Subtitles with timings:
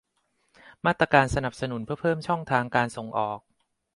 [0.85, 3.39] มาตรการสนับสนุนเพื่อเพิ่มช่องทางการส่งออก